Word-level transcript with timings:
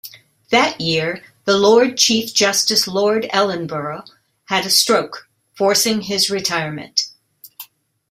That 0.49 0.81
year, 0.81 1.23
the 1.45 1.55
Lord 1.59 1.95
Chief 1.95 2.33
Justice 2.33 2.87
Lord 2.87 3.27
Ellenborough 3.31 4.05
had 4.45 4.65
a 4.65 4.71
stroke, 4.71 5.29
forcing 5.53 6.01
his 6.01 6.27
retirement. 6.31 7.11